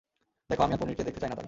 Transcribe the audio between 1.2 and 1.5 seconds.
চাই না তাই?